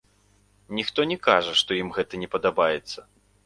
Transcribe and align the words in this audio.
Ніхто 0.79 1.05
не 1.11 1.19
кажа, 1.29 1.55
што 1.61 1.79
ім 1.83 1.95
гэта 2.01 2.13
не 2.25 2.33
падабаецца. 2.33 3.11